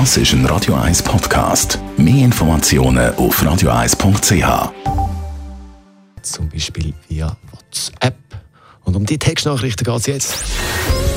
[0.00, 1.78] Das ist ein Radio 1 Podcast.
[1.96, 4.72] Mehr Informationen auf radio1.ch.
[6.20, 8.16] Zum Beispiel via WhatsApp.
[8.82, 10.34] Und um die Textnachrichten geht es jetzt.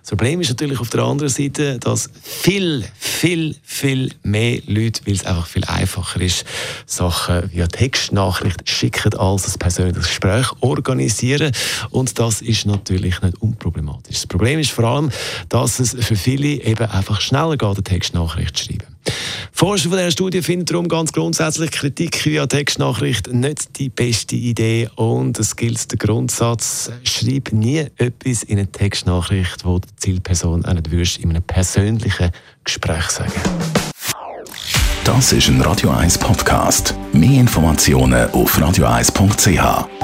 [0.00, 5.14] Das Problem ist natürlich auf der anderen Seite, dass viel, viel, viel mehr Leute, weil
[5.14, 6.44] es einfach viel einfacher ist,
[6.86, 11.52] Sachen via Textnachricht schicken, als ein persönliches Gespräch organisieren.
[11.90, 14.16] Und das ist natürlich nicht unproblematisch.
[14.16, 15.10] Das Problem ist vor allem,
[15.48, 18.94] dass es für viele eben einfach schneller geht, eine Textnachricht zu schreiben.
[19.56, 24.88] Forscher von dieser Studie finden darum ganz grundsätzlich Kritik via Textnachricht nicht die beste Idee
[24.96, 30.74] und es gilt der Grundsatz, schreib nie etwas in eine Textnachricht, wo die Zielperson auch
[30.74, 32.32] nicht in einem persönlichen
[32.64, 33.32] Gespräch sagen
[35.04, 36.96] Das ist ein Radio 1 Podcast.
[37.12, 40.03] Mehr Informationen auf radio1.ch.